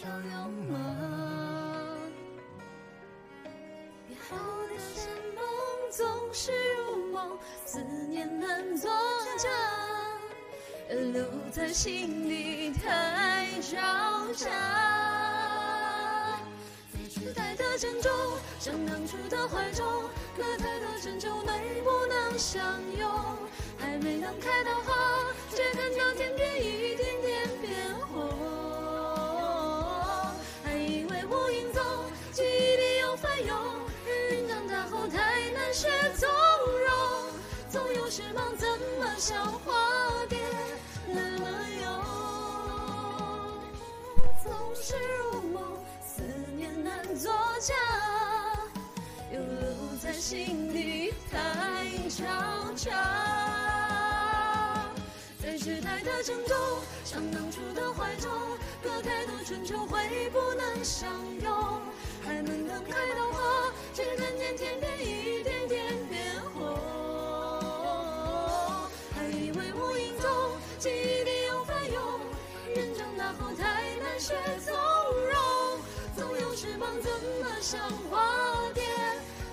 [0.00, 1.98] 笑容吗？
[4.08, 4.34] 约好
[4.66, 5.44] 的山盟
[5.90, 8.90] 总是如梦，思念难作
[9.36, 9.50] 假，
[10.88, 11.22] 留
[11.52, 13.76] 在心底太着
[14.32, 14.48] 家。
[16.90, 18.10] 在时代的郑重，
[18.58, 19.84] 像当初的怀中，
[20.34, 21.54] 可太多珍重能
[21.84, 22.64] 不能相
[22.96, 23.06] 拥？
[23.76, 24.94] 还没能开到花，
[25.54, 25.99] 却看见
[39.20, 39.74] 小花
[40.30, 40.38] 蝶
[41.06, 41.46] 那么
[41.82, 41.86] 勇？
[44.42, 45.62] 总是如梦，
[46.02, 46.22] 思
[46.56, 47.30] 念难作
[47.60, 47.74] 假，
[49.30, 51.38] 又留在心底太
[52.08, 52.24] 悄
[52.74, 52.90] 悄。
[55.38, 56.56] 在时代的郑重，
[57.04, 58.30] 像当初的怀中，
[58.82, 61.10] 隔太多春秋会不能相
[61.42, 61.82] 拥，
[62.24, 65.09] 还没能开的花，却看见天边
[73.34, 75.34] 后太难学从容，
[76.16, 77.10] 总有时忙，怎
[77.42, 78.18] 么像花
[78.74, 78.82] 蝶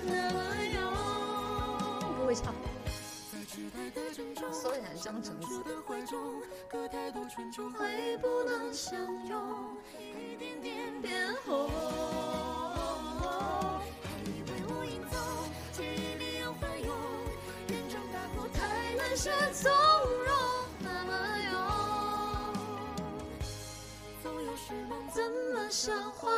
[0.03, 0.39] 那么
[0.73, 0.81] 勇？
[2.17, 2.53] 不会唱。
[4.52, 5.64] 所以才张成子。
[5.64, 10.38] 的怀中，隔太多春秋会不能相拥，还以
[14.45, 15.20] 为无影踪，
[15.73, 16.95] 记忆里有翻涌，
[17.67, 19.72] 人长大后太难学从
[25.70, 26.36] 小花